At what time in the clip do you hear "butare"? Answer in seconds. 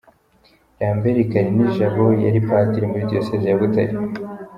3.59-3.93